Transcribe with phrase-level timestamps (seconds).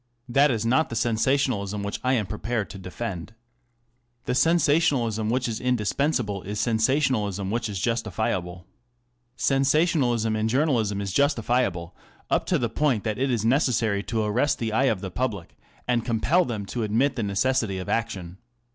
[0.27, 3.35] That is not the sensationalism which I am prepared to defend.
[4.25, 8.65] The sensa tionalism which is indispensable is sensationalism which is justifiable.
[9.35, 11.95] Sensationalism in journalism is justifiable
[12.31, 15.55] up to the point that it is necessary to arrest the eye of the public
[15.87, 18.39] and compel them to admit the necessity of action.